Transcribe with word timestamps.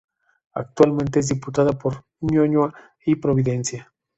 Actualmente 0.55 1.19
es 1.19 1.27
diputada 1.27 1.73
por 1.73 2.05
Ñuñoa 2.21 2.73
y 3.05 3.17
Providencia. 3.17 3.93